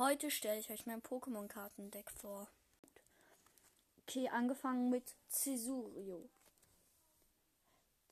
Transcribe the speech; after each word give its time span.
Heute 0.00 0.30
stelle 0.30 0.58
ich 0.58 0.70
euch 0.70 0.86
mein 0.86 1.02
Pokémon-Kartendeck 1.02 2.10
vor. 2.12 2.48
Okay, 4.00 4.30
angefangen 4.30 4.88
mit 4.88 5.14
Cesurio. 5.28 6.26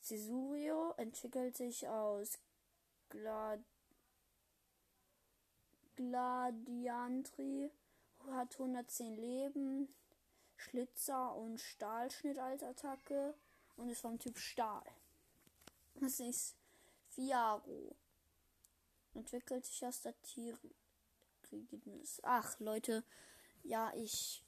Cesurio 0.03 0.93
entwickelt 0.99 1.57
sich 1.57 1.89
aus 1.89 2.39
Glad 3.09 3.61
Gladiantri, 5.97 7.71
hat 8.33 8.53
110 8.53 9.17
Leben, 9.17 9.89
Schlitzer 10.59 11.35
und 11.37 11.59
Stahlschnitt 11.59 12.39
als 12.39 12.63
Attacke 12.63 13.33
und 13.79 13.89
ist 13.89 14.03
vom 14.03 14.19
Typ 14.19 14.37
Stahl. 14.37 14.85
Das 15.95 16.21
ist 16.21 16.55
Fiaro. 17.09 17.97
Entwickelt 19.15 19.65
sich 19.65 19.87
aus 19.87 20.03
der 20.03 20.13
Tigris. 21.49 22.21
Ach, 22.23 22.59
Leute, 22.61 23.05
ja, 23.63 23.93
ich 23.95 24.45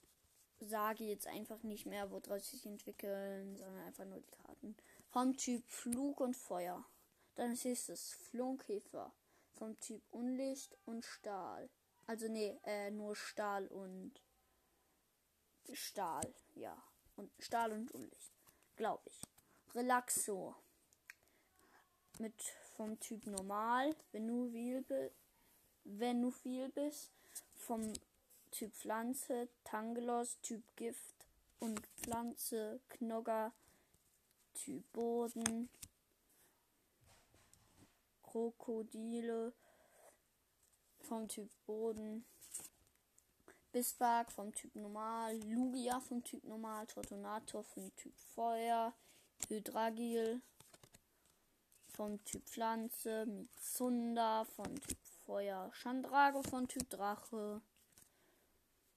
sage 0.61 1.05
jetzt 1.05 1.27
einfach 1.27 1.63
nicht 1.63 1.87
mehr, 1.87 2.11
woraus 2.11 2.51
sich 2.51 2.67
entwickeln, 2.67 3.57
sondern 3.57 3.85
einfach 3.85 4.05
nur 4.05 4.21
die 4.21 4.31
Karten. 4.31 4.77
Vom 5.09 5.37
Typ 5.37 5.67
Flug 5.67 6.21
und 6.21 6.37
Feuer. 6.37 6.85
Dann 7.35 7.53
ist 7.53 7.89
es 7.89 8.13
Flunkkäfer. 8.13 9.15
Vom 9.55 9.79
Typ 9.81 10.03
Unlicht 10.11 10.77
und 10.85 11.05
Stahl. 11.05 11.71
Also 12.07 12.29
nee, 12.29 12.59
äh, 12.65 12.91
nur 12.91 13.15
Stahl 13.15 13.67
und 13.69 14.21
Stahl, 15.73 16.35
ja. 16.55 16.77
Und 17.17 17.31
Stahl 17.39 17.73
und 17.73 17.93
Unlicht. 17.93 18.33
Glaube 18.77 19.03
ich. 19.07 19.23
Relaxo. 19.75 20.57
Mit 22.19 22.43
vom 22.77 22.99
Typ 23.01 23.27
normal, 23.27 23.95
wenn 24.13 24.27
du 24.27 24.51
bist, 24.83 25.15
wenn 25.99 26.23
du 26.23 26.31
viel 26.31 26.69
bist, 26.69 27.11
vom 27.57 27.93
Typ 28.51 28.73
Pflanze, 28.75 29.49
Tangelos, 29.65 30.39
Typ 30.43 30.63
Gift 30.77 31.27
und 31.59 31.81
Pflanze, 31.97 32.81
Knogger, 32.89 33.53
Typ 34.55 34.85
Boden, 34.93 35.69
Krokodile 38.23 39.53
vom 41.01 41.29
Typ 41.29 41.51
Boden, 41.67 42.25
Bisbark 43.73 44.33
vom 44.33 44.53
Typ 44.55 44.75
Normal, 44.75 45.37
Lugia 45.43 46.01
vom 46.01 46.23
Typ 46.25 46.43
Normal, 46.45 46.87
Tortonator 46.87 47.63
vom 47.63 47.95
Typ 47.97 48.17
Feuer, 48.35 48.93
Hydragil 49.49 50.41
vom 51.89 52.23
Typ 52.25 52.45
Pflanze, 52.49 53.27
Mitsunda 53.27 54.45
von 54.45 54.75
Typ 54.81 54.99
Feuer, 55.31 55.71
Chandrago 55.73 56.43
von 56.43 56.67
Typ 56.67 56.91
Drache, 56.91 57.63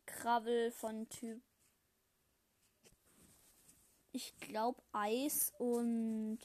Krabbel 0.08 0.72
von 0.72 1.08
Typ 1.08 1.39
ich 4.12 4.36
glaube 4.39 4.81
Eis 4.94 5.54
und 5.59 6.39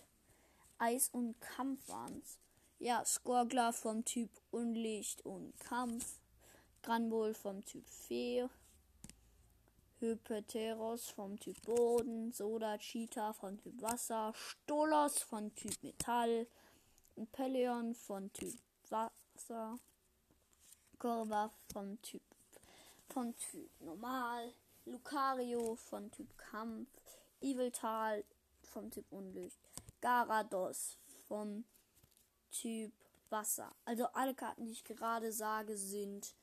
Eis 0.76 1.08
und 1.08 1.40
Kampf 1.40 1.88
waren's. 1.88 2.38
Ja, 2.78 3.02
Skorgler 3.02 3.72
vom 3.72 4.04
Typ 4.04 4.28
Unlicht 4.50 5.24
und 5.24 5.58
Kampf. 5.58 6.20
Granbol 6.82 7.32
vom 7.32 7.64
Typ 7.64 7.88
Fee. 7.88 8.46
Hypeteros 10.00 11.08
vom 11.08 11.40
Typ 11.40 11.62
Boden. 11.62 12.30
Soda 12.34 12.76
Cheetah 12.76 13.32
von 13.32 13.56
Typ 13.56 13.80
Wasser. 13.80 14.34
Stolos 14.34 15.22
von 15.22 15.54
Typ 15.54 15.82
Metall. 15.82 16.46
Peleon 17.32 17.94
von 17.94 18.30
Typ 18.34 18.54
Wasser. 19.48 19.78
Korva 20.98 21.50
vom 21.72 22.00
Typ 22.02 22.22
von 23.08 23.34
Typ 23.36 23.70
Normal. 23.80 24.52
Lucario 24.84 25.74
von 25.76 26.10
Typ 26.10 26.36
Kampf. 26.36 26.88
Eviltal 27.40 28.24
vom 28.62 28.90
Typ 28.90 29.06
Unlicht. 29.10 29.58
Garados 30.00 30.98
vom 31.26 31.64
Typ 32.50 32.92
Wasser. 33.30 33.74
Also 33.84 34.06
alle 34.08 34.34
Karten, 34.34 34.66
die 34.66 34.72
ich 34.72 34.84
gerade 34.84 35.32
sage, 35.32 35.76
sind 35.76 36.34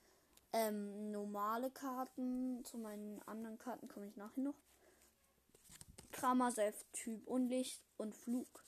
ähm, 0.54 1.12
normale 1.12 1.70
Karten. 1.72 2.64
Zu 2.66 2.78
meinen 2.78 3.22
anderen 3.28 3.58
Karten 3.58 3.88
komme 3.88 4.08
ich 4.08 4.16
nachher 4.16 4.42
noch. 4.42 4.56
Kramaself 6.12 6.86
Typ 6.94 7.28
Unlicht 7.28 7.82
und 7.98 8.16
Flug. 8.16 8.64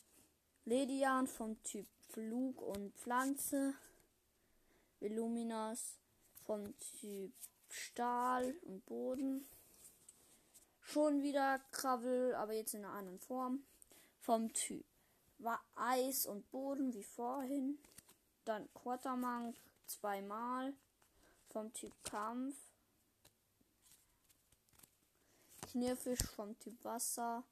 Ledian 0.66 1.28
vom 1.28 1.62
Typ 1.64 1.88
Flug 2.10 2.62
und 2.62 2.94
Pflanze. 2.96 3.74
Illuminas 5.00 5.98
vom 6.46 6.78
Typ 6.80 7.34
Stahl 7.70 8.56
und 8.64 8.86
Boden. 8.86 9.48
Schon 10.82 11.22
wieder 11.22 11.60
Krabbel, 11.72 12.34
aber 12.36 12.54
jetzt 12.54 12.74
in 12.74 12.86
einer 12.86 12.94
anderen 12.94 13.20
Form. 13.20 13.64
Vom 14.22 14.54
Typ 14.54 14.86
war 15.40 15.62
Eis 15.76 16.26
und 16.26 16.50
Boden 16.52 16.94
wie 16.94 17.04
vorhin. 17.04 17.78
Dann 18.46 18.72
Quartermank 18.74 19.58
zweimal 19.86 20.74
vom 21.48 21.74
Typ 21.74 21.92
Kampf. 22.04 22.56
Knirfisch 25.62 26.24
vom 26.24 26.58
Typ 26.60 26.84
Wasser. 26.84 27.44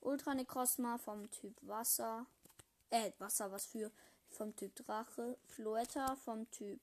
Ultra 0.00 0.34
Necrosma 0.34 0.98
vom 0.98 1.30
Typ 1.30 1.56
Wasser. 1.62 2.26
Äh, 2.90 3.12
Wasser, 3.18 3.50
was 3.50 3.66
für. 3.66 3.90
Vom 4.30 4.56
Typ 4.56 4.74
Drache. 4.76 5.36
Floetta 5.44 6.16
vom 6.16 6.50
Typ 6.50 6.80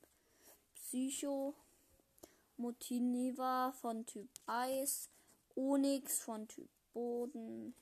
Psycho. 0.75 1.55
Motiniva 2.57 3.71
von 3.71 4.05
Typ 4.05 4.29
Eis. 4.45 5.09
Onyx 5.55 6.19
von 6.19 6.47
Typ 6.47 6.69
Boden. 6.93 7.73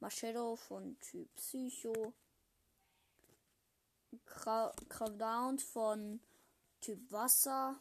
Machedo 0.00 0.56
von 0.56 0.98
Typ 1.00 1.32
Psycho. 1.36 2.12
Cravdown 4.24 5.58
von 5.58 6.20
Typ 6.80 7.12
Wasser. 7.12 7.78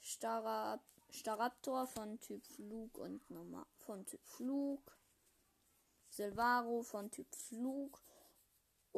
Starab 0.00 0.80
Staraptor 1.10 1.86
von 1.86 2.20
Typ 2.20 2.44
Flug 2.44 2.98
und 2.98 3.30
Normal 3.30 3.66
von 3.76 4.04
Typ 4.04 4.24
Flug. 4.24 4.96
Silvaro 6.10 6.82
von 6.82 7.10
Typ 7.10 7.34
Flug 7.34 8.00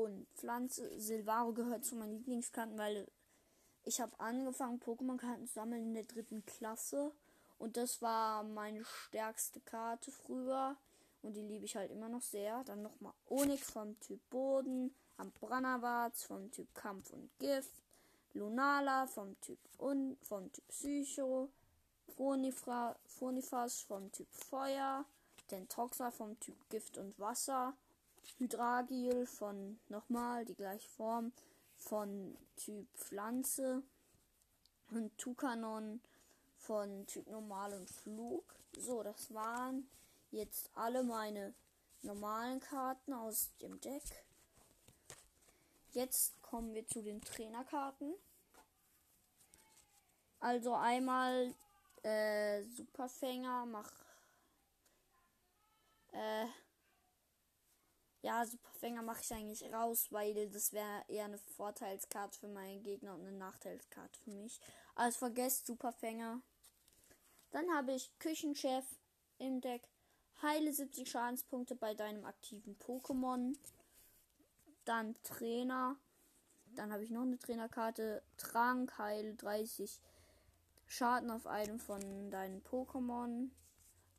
und 0.01 0.27
Pflanze. 0.35 0.99
Silvaro 1.01 1.53
gehört 1.53 1.85
zu 1.85 1.97
meinen 1.97 2.13
Lieblingskarten, 2.13 2.79
weil 2.79 3.07
ich 3.85 4.01
habe 4.01 4.19
angefangen, 4.19 4.81
Pokémon-Karten 4.81 5.47
zu 5.47 5.55
sammeln 5.55 5.83
in 5.83 5.95
der 5.95 6.05
dritten 6.05 6.45
Klasse. 6.45 7.13
Und 7.59 7.77
das 7.77 8.01
war 8.03 8.43
meine 8.43 8.85
stärkste 8.85 9.61
Karte 9.61 10.11
früher. 10.11 10.77
Und 11.23 11.35
die 11.35 11.43
liebe 11.43 11.65
ich 11.65 11.77
halt 11.77 11.91
immer 11.91 12.09
noch 12.09 12.23
sehr. 12.23 12.65
Dann 12.65 12.83
nochmal 12.83 13.13
Onyx 13.27 13.71
vom 13.71 13.99
Typ 14.01 14.21
Boden. 14.31 14.95
Ambranavaz 15.17 16.23
vom 16.23 16.51
Typ 16.51 16.75
Kampf 16.75 17.13
und 17.13 17.31
Gift. 17.39 17.83
Lunala 18.33 19.07
vom 19.07 19.39
Typ 19.41 19.59
Un 19.79 20.17
vom 20.23 20.51
Typ 20.53 20.67
Psycho. 20.69 21.51
Phonifas 22.17 23.83
vom 23.83 24.11
Typ 24.13 24.29
Feuer. 24.33 25.05
Tentoxa 25.49 26.11
vom 26.11 26.39
Typ 26.41 26.57
Gift 26.71 26.97
und 26.97 27.19
Wasser. 27.19 27.75
Hydragil 28.39 29.27
von 29.27 29.79
nochmal 29.89 30.45
die 30.45 30.55
gleiche 30.55 30.89
Form 30.89 31.33
von 31.77 32.37
Typ 32.57 32.87
Pflanze. 32.95 33.83
Und 34.91 35.17
Tukanon 35.19 36.01
von 36.57 37.07
Typ 37.07 37.29
Normal 37.29 37.75
und 37.75 37.89
Flug. 37.89 38.45
So, 38.77 39.03
das 39.03 39.33
waren 39.33 39.89
jetzt 40.31 40.71
alle 40.75 41.03
meine 41.03 41.55
normalen 42.03 42.61
Karten 42.61 43.13
aus 43.13 43.51
dem 43.63 43.81
Deck. 43.81 44.03
Jetzt 45.93 46.41
kommen 46.43 46.75
wir 46.75 46.87
zu 46.87 47.03
den 47.03 47.21
Trainerkarten. 47.21 48.15
Also 50.39 50.75
einmal 50.75 51.55
äh, 52.03 52.63
Superfänger, 52.63 53.67
mach 53.67 53.91
äh, 56.13 56.47
ja, 58.23 58.45
Superfänger 58.45 59.03
mache 59.03 59.23
ich 59.23 59.33
eigentlich 59.33 59.73
raus, 59.73 60.09
weil 60.11 60.49
das 60.51 60.73
wäre 60.73 61.05
eher 61.09 61.25
eine 61.25 61.39
Vorteilskarte 61.39 62.39
für 62.39 62.49
meinen 62.49 62.83
Gegner 62.83 63.15
und 63.15 63.27
eine 63.27 63.33
Nachteilskarte 63.33 64.19
für 64.21 64.31
mich. 64.31 64.61
Also 64.95 65.19
vergesst 65.19 65.67
Superfänger. 65.67 66.41
Dann 67.51 67.71
habe 67.75 67.93
ich 67.93 68.11
Küchenchef 68.19 68.85
im 69.39 69.61
Deck. 69.61 69.89
Heile 70.43 70.73
70 70.73 71.11
Schadenspunkte 71.11 71.75
bei 71.75 71.95
deinem 71.95 72.25
aktiven 72.25 72.77
Pokémon. 72.79 73.57
Dann 74.85 75.15
Trainer. 75.23 75.97
Dann 76.77 76.93
habe 76.93 77.05
ich 77.05 77.11
noch 77.11 77.23
eine 77.23 77.39
Trainerkarte. 77.39 78.23
Trank, 78.37 78.97
heile 78.99 79.35
30 79.35 80.01
Schaden 80.87 81.31
auf 81.31 81.47
einem 81.47 81.79
von 81.79 82.31
deinen 82.31 82.63
Pokémon. 82.63 83.51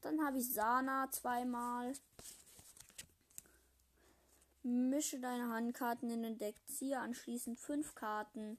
Dann 0.02 0.26
habe 0.26 0.40
ich 0.40 0.52
Sana 0.52 1.10
zweimal. 1.12 1.94
Mische 4.64 5.20
deine 5.20 5.50
Handkarten 5.50 6.10
in 6.10 6.24
den 6.24 6.38
Deck. 6.38 6.56
Ziehe 6.68 7.00
anschließend 7.00 7.60
fünf 7.60 7.96
Karten 7.96 8.58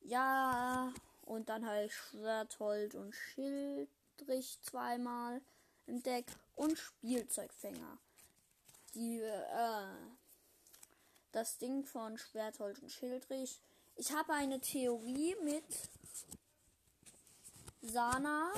Ja, 0.00 0.92
und 1.22 1.48
dann 1.48 1.66
halt 1.66 1.92
Schwerthold 1.92 2.94
und 2.94 3.14
Schildrich 3.14 4.58
zweimal 4.62 5.42
im 5.86 6.02
Deck 6.02 6.26
und 6.54 6.78
Spielzeugfänger. 6.78 7.98
Die, 8.94 9.20
äh, 9.20 9.94
das 11.32 11.58
Ding 11.58 11.84
von 11.84 12.16
Schwerthold 12.16 12.80
und 12.80 12.90
Schildrich. 12.90 13.60
Ich 13.96 14.12
habe 14.12 14.32
eine 14.32 14.60
Theorie 14.60 15.36
mit 15.42 15.64
Sana 17.82 18.52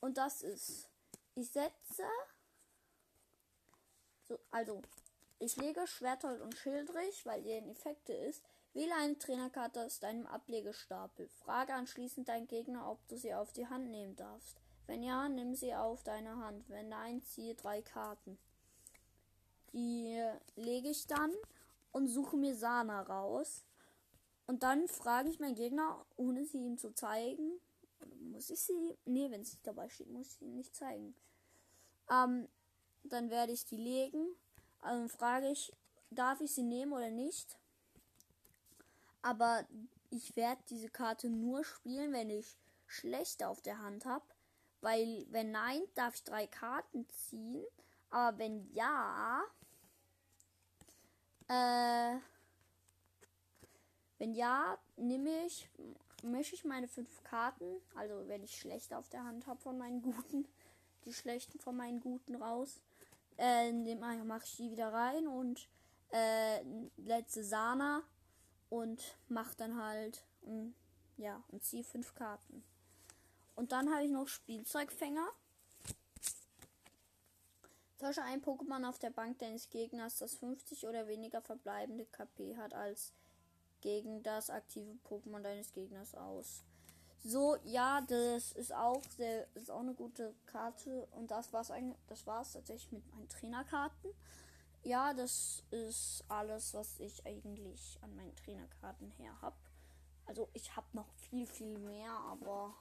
und 0.00 0.16
das 0.16 0.42
ist, 0.42 0.88
ich 1.34 1.48
setze, 1.48 2.04
so, 4.28 4.38
also, 4.50 4.82
ich 5.38 5.56
lege 5.56 5.86
Schwerthold 5.86 6.40
und 6.40 6.56
Schildrich, 6.56 7.24
weil 7.26 7.44
ihr 7.44 7.58
in 7.58 7.68
Effekte 7.68 8.12
ist, 8.12 8.42
Wähle 8.76 8.94
eine 8.96 9.16
Trainerkarte 9.16 9.86
aus 9.86 10.00
deinem 10.00 10.26
Ablegestapel. 10.26 11.30
Frage 11.30 11.72
anschließend 11.72 12.28
deinen 12.28 12.46
Gegner, 12.46 12.90
ob 12.90 13.08
du 13.08 13.16
sie 13.16 13.32
auf 13.32 13.50
die 13.54 13.66
Hand 13.66 13.90
nehmen 13.90 14.16
darfst. 14.16 14.60
Wenn 14.86 15.02
ja, 15.02 15.30
nimm 15.30 15.54
sie 15.54 15.74
auf 15.74 16.02
deine 16.02 16.36
Hand. 16.36 16.68
Wenn 16.68 16.90
nein, 16.90 17.22
ziehe 17.22 17.54
drei 17.54 17.80
Karten. 17.80 18.36
Die 19.72 20.22
lege 20.56 20.90
ich 20.90 21.06
dann 21.06 21.32
und 21.90 22.08
suche 22.08 22.36
mir 22.36 22.54
Sana 22.54 23.00
raus. 23.00 23.64
Und 24.46 24.62
dann 24.62 24.88
frage 24.88 25.30
ich 25.30 25.40
meinen 25.40 25.54
Gegner, 25.54 26.04
ohne 26.18 26.44
sie 26.44 26.58
ihm 26.58 26.76
zu 26.76 26.92
zeigen. 26.92 27.58
Muss 28.30 28.50
ich 28.50 28.60
sie? 28.60 28.98
Nee, 29.06 29.30
wenn 29.30 29.42
sie 29.42 29.56
dabei 29.62 29.88
steht, 29.88 30.10
muss 30.10 30.26
ich 30.26 30.34
sie 30.34 30.48
nicht 30.48 30.76
zeigen. 30.76 31.14
Ähm, 32.10 32.46
dann 33.04 33.30
werde 33.30 33.52
ich 33.52 33.64
die 33.64 33.78
legen. 33.78 34.36
Also 34.86 35.08
frage 35.08 35.48
ich, 35.50 35.72
darf 36.10 36.40
ich 36.40 36.54
sie 36.54 36.62
nehmen 36.62 36.92
oder 36.92 37.10
nicht? 37.10 37.58
Aber 39.20 39.66
ich 40.10 40.36
werde 40.36 40.62
diese 40.70 40.88
Karte 40.88 41.28
nur 41.28 41.64
spielen, 41.64 42.12
wenn 42.12 42.30
ich 42.30 42.56
schlechte 42.86 43.48
auf 43.48 43.60
der 43.60 43.78
Hand 43.78 44.04
habe. 44.04 44.24
Weil 44.82 45.26
wenn 45.30 45.50
nein, 45.50 45.80
darf 45.96 46.14
ich 46.14 46.22
drei 46.22 46.46
Karten 46.46 47.04
ziehen. 47.08 47.64
Aber 48.10 48.38
wenn 48.38 48.72
ja, 48.72 49.42
äh, 51.48 52.18
wenn 54.18 54.34
ja, 54.34 54.78
nehme 54.94 55.46
ich, 55.46 55.68
mische 56.22 56.54
ich 56.54 56.64
meine 56.64 56.86
fünf 56.86 57.24
Karten. 57.24 57.82
Also 57.96 58.28
wenn 58.28 58.44
ich 58.44 58.56
schlechte 58.56 58.96
auf 58.96 59.08
der 59.08 59.24
Hand 59.24 59.48
habe 59.48 59.60
von 59.60 59.76
meinen 59.78 60.00
guten, 60.00 60.46
die 61.04 61.12
schlechten 61.12 61.58
von 61.58 61.76
meinen 61.76 62.00
guten 62.00 62.36
raus. 62.36 62.80
Äh, 63.38 63.72
mache 63.94 64.44
ich 64.44 64.56
die 64.56 64.70
wieder 64.70 64.92
rein 64.92 65.26
und 65.26 65.68
äh, 66.10 66.62
letzte 66.96 67.44
Sana 67.44 68.02
und 68.70 69.18
mach 69.28 69.54
dann 69.54 69.80
halt 69.82 70.24
um, 70.42 70.74
ja 71.16 71.42
und 71.48 71.64
ziehe 71.64 71.84
fünf 71.84 72.14
Karten. 72.14 72.64
Und 73.54 73.72
dann 73.72 73.90
habe 73.92 74.04
ich 74.04 74.10
noch 74.10 74.28
Spielzeugfänger. 74.28 75.26
Tausche 77.98 78.22
ein 78.22 78.42
Pokémon 78.42 78.86
auf 78.86 78.98
der 78.98 79.10
Bank 79.10 79.38
deines 79.38 79.70
Gegners, 79.70 80.18
das 80.18 80.34
50 80.34 80.86
oder 80.86 81.08
weniger 81.08 81.40
verbleibende 81.40 82.04
KP 82.04 82.56
hat, 82.58 82.74
als 82.74 83.14
gegen 83.80 84.22
das 84.22 84.50
aktive 84.50 84.98
Pokémon 85.08 85.40
deines 85.40 85.72
Gegners 85.72 86.14
aus. 86.14 86.62
So, 87.28 87.56
ja, 87.64 88.02
das 88.02 88.52
ist 88.52 88.72
auch 88.72 89.02
sehr, 89.16 89.48
ist 89.56 89.68
auch 89.68 89.80
eine 89.80 89.94
gute 89.94 90.32
Karte. 90.46 91.08
Und 91.10 91.32
das 91.32 91.52
war's 91.52 91.72
eigentlich, 91.72 91.98
das 92.06 92.24
war's 92.24 92.52
tatsächlich 92.52 92.92
mit 92.92 93.06
meinen 93.12 93.28
Trainerkarten. 93.28 94.12
Ja, 94.84 95.12
das 95.12 95.64
ist 95.72 96.22
alles, 96.28 96.72
was 96.72 97.00
ich 97.00 97.26
eigentlich 97.26 97.98
an 98.02 98.14
meinen 98.14 98.36
Trainerkarten 98.36 99.10
her 99.18 99.32
habe. 99.42 99.56
Also 100.26 100.48
ich 100.52 100.76
habe 100.76 100.86
noch 100.92 101.12
viel, 101.14 101.48
viel 101.48 101.76
mehr, 101.78 102.12
aber 102.30 102.72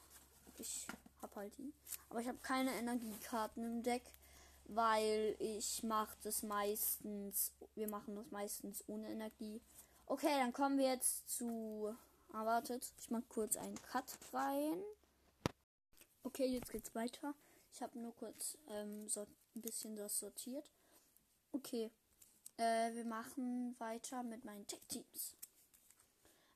ich 0.59 0.85
habe 1.23 1.35
halt 1.37 1.57
die. 1.57 1.73
Aber 2.11 2.21
ich 2.21 2.27
habe 2.27 2.37
keine 2.43 2.71
Energiekarten 2.75 3.63
im 3.63 3.81
Deck, 3.81 4.03
weil 4.65 5.35
ich 5.39 5.81
mache 5.81 6.15
das 6.21 6.43
meistens, 6.43 7.51
wir 7.73 7.89
machen 7.89 8.15
das 8.15 8.29
meistens 8.29 8.83
ohne 8.85 9.09
Energie. 9.09 9.59
Okay, 10.05 10.37
dann 10.37 10.53
kommen 10.53 10.77
wir 10.77 10.89
jetzt 10.89 11.27
zu, 11.29 11.95
ah, 12.35 12.45
wartet, 12.45 12.93
ich 12.97 13.09
mache 13.09 13.23
kurz 13.29 13.55
einen 13.55 13.81
Cut 13.81 14.17
rein. 14.33 14.83
Okay, 16.23 16.47
jetzt 16.47 16.71
geht's 16.71 16.93
weiter. 16.93 17.33
Ich 17.71 17.81
habe 17.81 17.97
nur 17.99 18.15
kurz 18.15 18.57
ähm, 18.67 19.07
so 19.07 19.21
ein 19.55 19.61
bisschen 19.61 19.95
das 19.95 20.19
sortiert. 20.19 20.69
Okay. 21.51 21.91
Äh, 22.57 22.93
wir 22.93 23.05
machen 23.05 23.75
weiter 23.79 24.23
mit 24.23 24.43
meinen 24.43 24.67
Tech-Teams. 24.67 25.35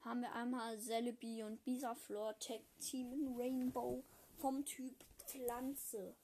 Haben 0.02 0.22
wir 0.22 0.34
einmal 0.34 0.80
Celebi 0.80 1.44
und 1.44 1.64
Bisaflor 1.64 2.38
Tech 2.40 2.62
Team 2.80 3.12
in 3.14 3.36
Rainbow 3.38 4.04
vom 4.38 4.66
Typ 4.66 4.96
Pflanze. 5.28 6.16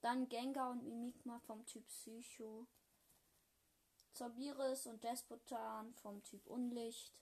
Dann 0.00 0.28
Gengar 0.28 0.70
und 0.70 0.84
Mimikma 0.86 1.40
vom 1.40 1.64
Typ 1.66 1.86
Psycho. 1.88 2.66
Zorbiris 4.12 4.86
und 4.86 5.02
Despotan 5.02 5.92
vom 5.94 6.22
Typ 6.22 6.46
Unlicht. 6.46 7.12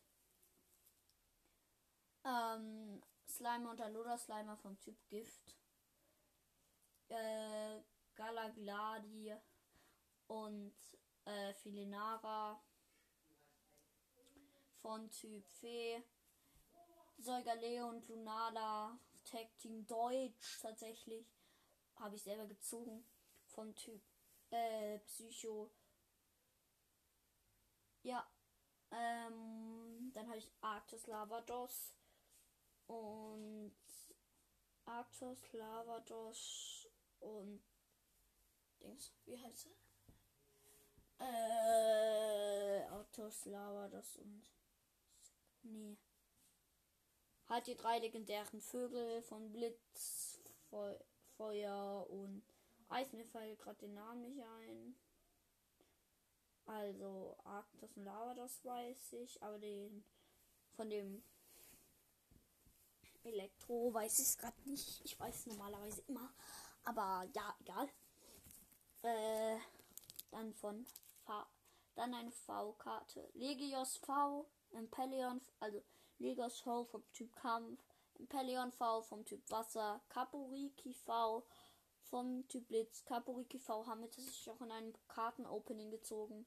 Ähm, 2.24 3.02
Slimer 3.28 3.70
und 3.70 3.80
Alola 3.80 4.16
Slimer 4.16 4.56
vom 4.56 4.78
Typ 4.78 4.96
Gift. 5.08 5.56
Äh, 7.08 7.80
Galagladi 8.14 9.34
und 10.28 10.74
äh, 11.24 11.54
Filinara 11.54 12.62
von 14.80 15.10
Typ 15.10 15.48
Fee. 15.48 16.02
Säugerleo 17.18 17.88
und 17.88 18.08
Lunala 18.08 18.98
Tag 19.24 19.56
Team 19.58 19.86
Deutsch 19.86 20.60
tatsächlich. 20.60 21.26
Habe 21.96 22.16
ich 22.16 22.22
selber 22.22 22.46
gezogen. 22.46 23.04
Vom 23.46 23.74
Typ 23.74 24.02
äh, 24.50 24.98
Psycho. 25.00 25.70
Ja. 28.02 28.26
Ähm, 28.90 30.10
dann 30.12 30.28
habe 30.28 30.38
ich 30.38 30.50
Arctos 30.60 31.06
Lavados. 31.06 31.94
Und 32.86 33.74
Arctos 34.84 35.52
Lavados 35.52 36.88
und 37.20 37.62
Dings. 38.80 39.12
Wie 39.26 39.38
heißt 39.38 39.66
er? 39.66 39.82
Äh, 41.22 42.88
Autos, 42.90 43.44
Lava, 43.44 43.88
das 43.88 44.16
und. 44.16 44.50
Nee. 45.62 45.96
Halt 47.48 47.66
die 47.66 47.76
drei 47.76 47.98
legendären 47.98 48.60
Vögel 48.60 49.22
von 49.22 49.52
Blitz, 49.52 50.40
Fe 50.68 51.04
Feuer 51.36 52.06
und 52.10 52.42
Eis. 52.88 53.12
Mir 53.12 53.24
fällt 53.24 53.58
gerade 53.60 53.78
den 53.78 53.94
Namen 53.94 54.22
nicht 54.22 54.42
ein. 54.42 54.96
Also, 56.66 57.36
Arktis 57.44 57.96
und 57.96 58.04
Lava, 58.04 58.34
das 58.34 58.64
weiß 58.64 59.12
ich. 59.14 59.40
Aber 59.42 59.58
den 59.58 60.04
von 60.72 60.90
dem 60.90 61.22
Elektro 63.24 63.92
weiß 63.92 64.18
ich 64.18 64.26
es 64.26 64.38
gerade 64.38 64.56
nicht. 64.64 65.04
Ich 65.04 65.18
weiß 65.18 65.46
normalerweise 65.46 66.02
immer. 66.08 66.32
Aber 66.84 67.26
ja, 67.34 67.54
egal. 67.60 67.88
Äh, 69.02 69.58
dann 70.30 70.52
von 70.54 70.84
V. 71.24 71.32
Dann 71.94 72.14
eine 72.14 72.32
V-Karte. 72.32 73.28
Legios 73.34 73.98
V, 73.98 74.46
Impelion, 74.70 75.40
also 75.60 75.82
Legios 76.18 76.60
V 76.60 76.84
vom 76.84 77.02
Typ 77.12 77.34
Kampf, 77.36 77.80
Impelion 78.18 78.72
V 78.72 79.02
vom 79.02 79.24
Typ 79.24 79.42
Wasser, 79.50 80.00
Kaporiki 80.08 80.94
V 80.94 81.44
vom 82.04 82.46
Typ 82.48 82.66
Blitz. 82.68 83.04
Kaporiki 83.04 83.58
V 83.58 83.86
haben 83.86 84.00
wir 84.00 84.10
tatsächlich 84.10 84.50
auch 84.50 84.60
in 84.62 84.70
einem 84.70 84.94
Kartenopening 85.08 85.90
gezogen. 85.90 86.46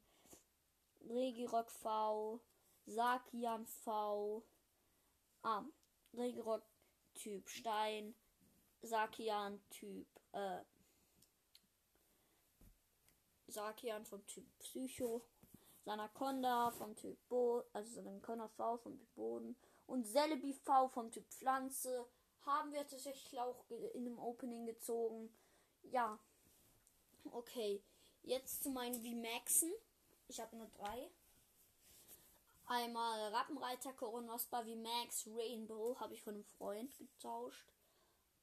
Regirock 1.02 1.70
V, 1.70 2.40
Sakian 2.86 3.68
V, 3.68 4.44
ah, 5.44 5.64
Regirock 6.18 6.64
Typ 7.14 7.48
Stein, 7.50 8.16
Sakian 8.82 9.62
Typ 9.70 10.08
äh, 10.34 10.62
Sakian 13.48 14.06
vom 14.06 14.26
Typ 14.26 14.46
Psycho, 14.60 15.22
Sanaconda 15.86 16.72
vom 16.72 16.96
Typ 16.96 17.18
Boden, 17.30 17.68
also 17.74 18.02
Sanaconda 18.02 18.48
V 18.50 18.78
vom 18.78 18.98
Typ 18.98 19.16
Boden 19.16 19.56
und 19.88 20.06
Celebi 20.06 20.54
V 20.54 20.90
vom 20.90 21.12
Typ 21.12 21.26
Pflanze 21.30 22.08
haben 22.46 22.74
wir 22.74 22.88
tatsächlich 22.88 23.40
auch 23.40 23.66
in 23.94 24.06
dem 24.06 24.20
Opening 24.20 24.66
gezogen. 24.66 25.36
Ja. 25.84 26.20
Okay. 27.32 27.82
Jetzt 28.24 28.64
zu 28.64 28.70
meinen 28.70 29.02
V-Maxen. 29.04 29.72
Ich 30.28 30.40
habe 30.40 30.56
nur 30.56 30.68
drei. 30.68 31.10
Einmal 32.68 33.34
Rappenreiter 33.34 33.94
Coronospa 33.94 34.64
V-Max 34.64 35.28
Rainbow 35.28 36.00
habe 36.00 36.16
ich 36.16 36.22
von 36.24 36.34
einem 36.34 36.44
Freund 36.44 36.98
getauscht. 36.98 37.72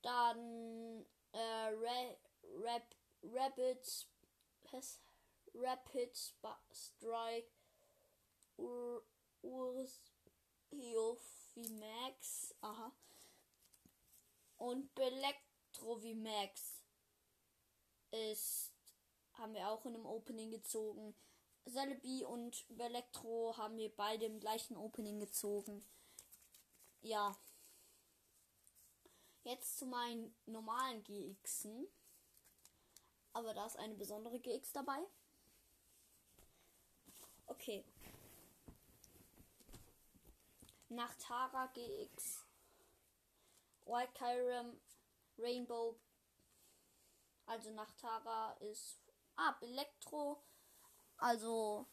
Dann 0.02 1.05
äh, 1.33 1.38
Ra 1.38 2.17
Rap 2.61 2.95
Rabbits 3.23 4.07
Pass 4.62 5.00
Rapid 5.55 6.17
Strike 6.73 7.50
Ur 8.57 9.02
Urs 9.43 10.00
Max. 11.55 12.55
Aha. 12.61 12.93
Und 14.57 14.95
Max 16.14 16.81
ist, 18.12 18.73
haben 19.35 19.55
wir 19.55 19.69
auch 19.69 19.85
in 19.85 19.95
einem 19.95 20.07
Opening 20.07 20.50
gezogen. 20.52 21.14
Celebi 21.69 22.25
und 22.25 22.64
Elektro 22.78 23.57
haben 23.57 23.76
wir 23.76 23.95
beide 23.95 24.26
im 24.26 24.40
gleichen 24.40 24.76
Opening 24.76 25.21
gezogen. 25.21 25.85
Ja. 27.00 27.37
Jetzt 29.45 29.78
zu 29.78 29.87
meinen 29.87 30.35
normalen 30.47 31.02
GXen. 31.04 31.87
Aber 33.33 33.54
da 33.54 33.66
ist 33.66 33.76
eine 33.78 33.95
besondere 33.95 34.38
GX 34.38 34.73
dabei. 34.73 34.99
Okay. 37.47 37.85
Nach 40.88 41.14
Tara 41.14 41.66
GX. 41.69 42.45
White 43.87 44.12
Kyram 44.14 44.81
Rainbow. 45.38 45.97
Also 47.47 47.71
nach 47.71 47.92
Tara 47.92 48.52
ist. 48.61 48.99
Ah, 49.37 49.57
Elektro. 49.61 50.42
Also. 51.19 51.87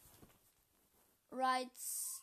Rides. 1.30 2.22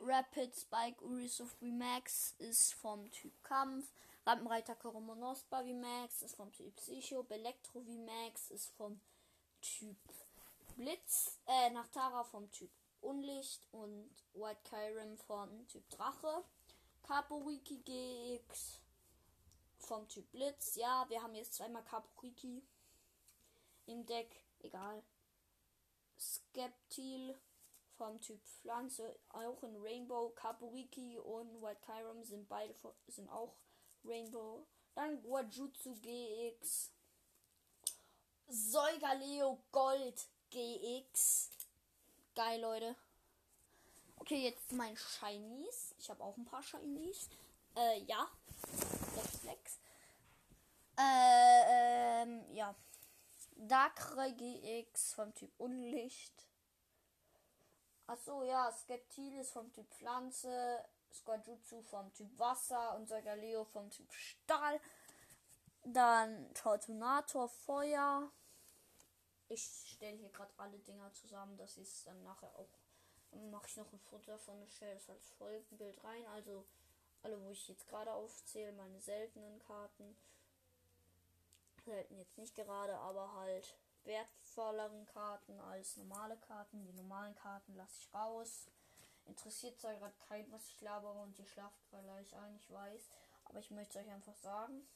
Rapid 0.00 0.54
Spike 0.54 1.02
Urisuf 1.02 1.56
Max 1.60 2.34
ist 2.38 2.74
vom 2.74 3.10
Typ 3.10 3.32
Kampf. 3.42 3.90
Rampenreiter 4.26 4.74
Koromonospa 4.74 5.62
Max 5.62 6.22
ist 6.22 6.36
vom 6.36 6.52
Typ 6.52 6.74
Psycho. 6.76 7.22
Belektro 7.22 7.80
Max 7.80 8.50
ist 8.50 8.70
vom 8.76 9.00
Typ 9.60 9.96
Blitz. 10.76 11.38
Äh, 11.46 11.70
nach 11.70 11.88
Tara 11.88 12.24
vom 12.24 12.50
Typ 12.50 12.70
Unlicht. 13.00 13.66
Und 13.72 14.10
White 14.34 14.60
Kyrim 14.64 15.16
vom 15.16 15.66
Typ 15.68 15.88
Drache. 15.90 16.44
Kaporiki 17.02 17.78
GX 17.78 18.80
vom 19.78 20.08
Typ 20.08 20.30
Blitz. 20.32 20.74
Ja, 20.76 21.06
wir 21.08 21.22
haben 21.22 21.34
jetzt 21.34 21.54
zweimal 21.54 21.84
Kaporiki 21.84 22.62
im 23.86 24.04
Deck. 24.06 24.42
Egal. 24.60 25.02
Skeptil 26.18 27.38
vom 27.96 28.20
Typ 28.20 28.42
Pflanze, 28.44 29.18
auch 29.28 29.62
in 29.62 29.76
Rainbow. 29.80 30.30
Kaporiki 30.30 31.18
und 31.18 31.62
White 31.62 31.80
Kyrim 31.80 32.24
sind 32.24 32.48
beide 32.48 32.74
sind 33.08 33.28
auch 33.28 33.54
Rainbow. 34.04 34.66
Dann 34.94 35.22
Guajutsu 35.22 35.96
GX. 36.00 36.92
Säugerleo 38.46 39.58
Gold 39.72 40.28
GX. 40.50 41.50
Geil, 42.34 42.60
Leute. 42.60 42.96
Okay, 44.16 44.42
jetzt 44.44 44.72
mein 44.72 44.96
Shinies. 44.96 45.94
Ich 45.98 46.10
habe 46.10 46.22
auch 46.22 46.36
ein 46.36 46.44
paar 46.44 46.62
Shinies. 46.62 47.28
Äh, 47.76 48.02
ja. 48.04 48.28
Flex, 49.12 49.38
Flex. 49.38 49.78
Äh. 50.96 51.43
Darkrai 53.68 54.32
GX 54.32 55.14
vom 55.14 55.34
Typ 55.34 55.52
Unlicht. 55.58 56.48
Achso, 58.06 58.42
ja. 58.42 58.70
Skeptilis 58.72 59.50
vom 59.50 59.72
Typ 59.72 59.88
Pflanze. 59.94 60.84
Squadjutsu 61.12 61.80
vom 61.82 62.12
Typ 62.12 62.38
Wasser 62.38 62.96
und 62.96 63.08
Leo 63.08 63.64
vom 63.64 63.88
Typ 63.90 64.12
Stahl. 64.12 64.80
Dann 65.84 66.52
Tortunator 66.54 67.48
Feuer. 67.48 68.30
Ich 69.48 69.62
stelle 69.62 70.16
hier 70.16 70.30
gerade 70.30 70.52
alle 70.56 70.78
Dinger 70.78 71.12
zusammen. 71.12 71.56
Das 71.56 71.76
ist 71.76 72.06
dann 72.06 72.22
nachher 72.24 72.54
auch. 72.56 72.68
Mache 73.50 73.66
ich 73.66 73.76
noch 73.76 73.92
ein 73.92 73.98
Foto 73.98 74.30
davon 74.30 74.60
und 74.60 74.70
stelle 74.70 74.94
es 74.96 75.08
als 75.10 75.28
Folgenbild 75.30 76.02
rein. 76.04 76.26
Also 76.28 76.64
alle, 77.22 77.40
wo 77.42 77.50
ich 77.50 77.68
jetzt 77.68 77.86
gerade 77.88 78.12
aufzähle, 78.12 78.72
meine 78.72 79.00
seltenen 79.00 79.58
Karten. 79.60 80.16
Selten 81.84 82.16
jetzt 82.16 82.38
nicht 82.38 82.54
gerade, 82.54 82.96
aber 82.96 83.34
halt 83.34 83.76
wertvolleren 84.04 85.04
Karten 85.06 85.60
als 85.60 85.96
normale 85.96 86.36
Karten. 86.38 86.84
Die 86.84 86.92
normalen 86.92 87.34
Karten 87.34 87.74
lasse 87.74 88.00
ich 88.00 88.14
raus. 88.14 88.70
Interessiert 89.26 89.78
zwar 89.78 89.94
gerade 89.94 90.14
kein, 90.28 90.50
was 90.52 90.68
ich 90.68 90.80
labere 90.80 91.20
und 91.20 91.38
ihr 91.38 91.46
schlaft 91.46 91.78
ein, 92.34 92.56
ich 92.56 92.70
weiß. 92.70 93.08
Aber 93.44 93.58
ich 93.58 93.70
möchte 93.70 93.98
euch 93.98 94.10
einfach 94.10 94.36
sagen. 94.36 94.86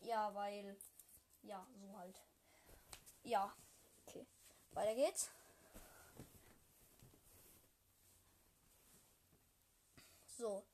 Ja, 0.00 0.34
weil. 0.34 0.76
Ja, 1.42 1.66
so 1.74 1.98
halt. 1.98 2.22
Ja. 3.22 3.54
Okay. 4.06 4.26
Weiter 4.72 4.94
geht's. 4.94 5.30
So. 10.38 10.64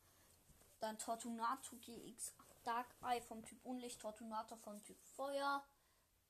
Dann 0.81 0.99
Tortunato 0.99 1.77
GX 1.77 2.33
Dark 2.63 2.95
Eye 3.03 3.21
vom 3.23 3.45
Typ 3.45 3.65
Unlicht, 3.65 4.01
Tortunator 4.01 4.59
vom 4.59 4.83
Typ 4.83 5.01
Feuer, 5.17 5.65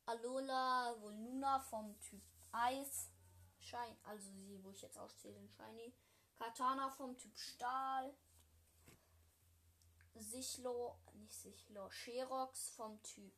Alola 0.06 0.94
Volnuna 1.00 1.60
vom 1.60 1.98
Typ 2.00 2.22
Eis, 2.52 3.10
Shine, 3.58 3.96
also 4.02 4.30
sie, 4.32 4.62
wo 4.62 4.70
ich 4.70 4.82
jetzt 4.82 4.98
auszähle, 4.98 5.38
in 5.38 5.48
Shiny. 5.48 5.94
Katana 6.34 6.90
vom 6.90 7.16
Typ 7.16 7.38
Stahl. 7.38 8.12
Sichlo, 10.14 10.98
nicht 11.14 11.34
Sichlo, 11.34 11.88
Sherox 11.90 12.70
vom 12.70 13.00
Typ 13.02 13.32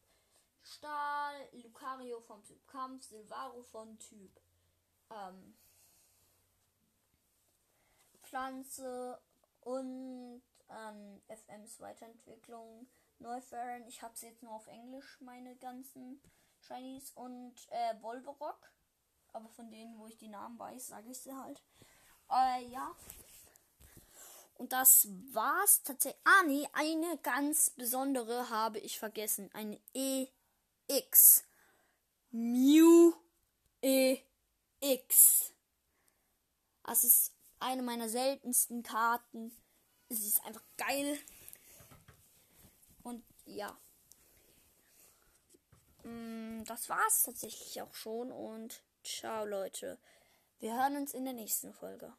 Stahl. 0.62 1.48
Lucario 1.52 2.20
vom 2.20 2.42
Typ 2.42 2.66
Kampf. 2.66 3.04
Silvaro 3.04 3.62
vom 3.62 3.98
Typ 3.98 4.40
ähm, 5.10 5.56
Pflanze. 8.22 9.20
Und 9.60 10.42
ähm, 10.70 11.20
FMs 11.28 11.80
Weiterentwicklung. 11.80 12.86
Neufern. 13.18 13.86
Ich 13.86 14.02
habe 14.02 14.16
sie 14.16 14.26
jetzt 14.26 14.42
nur 14.42 14.52
auf 14.52 14.66
Englisch, 14.66 15.20
meine 15.20 15.56
ganzen 15.56 16.20
Shinies. 16.60 17.12
Und 17.12 17.54
äh, 17.70 18.02
Wolverock. 18.02 18.72
Aber 19.32 19.48
von 19.48 19.70
denen, 19.70 19.98
wo 19.98 20.06
ich 20.06 20.16
die 20.16 20.28
Namen 20.28 20.58
weiß, 20.58 20.88
sage 20.88 21.10
ich 21.10 21.18
sie 21.18 21.34
halt. 21.34 21.62
Äh, 22.30 22.66
ja. 22.66 22.94
Und 24.56 24.72
das 24.72 25.08
war's 25.32 25.82
tatsächlich. 25.82 26.20
Ah, 26.24 26.42
nee, 26.46 26.68
eine 26.72 27.18
ganz 27.18 27.70
besondere 27.70 28.50
habe 28.50 28.78
ich 28.78 28.98
vergessen. 28.98 29.50
Eine 29.52 29.80
EX. 30.88 31.44
Mew 32.30 33.14
EX. 34.80 35.52
Das 36.84 37.04
ist 37.04 37.32
eine 37.58 37.82
meiner 37.82 38.08
seltensten 38.08 38.82
Karten. 38.82 39.52
Sie 40.08 40.28
ist 40.28 40.44
einfach 40.44 40.64
geil. 40.76 41.18
Und 43.02 43.24
ja. 43.46 43.76
Mm, 46.02 46.64
das 46.64 46.88
war's 46.88 47.22
tatsächlich 47.22 47.80
auch 47.82 47.94
schon. 47.94 48.32
Und 48.32 48.82
Ciao 49.04 49.44
Leute. 49.44 49.98
Wir 50.60 50.74
hören 50.74 50.96
uns 50.96 51.12
in 51.12 51.24
der 51.24 51.34
nächsten 51.34 51.74
Folge. 51.74 52.12